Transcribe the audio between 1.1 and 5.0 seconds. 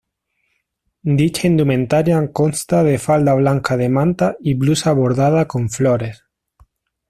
Dicha indumentaria consta de falda blanca de manta y blusa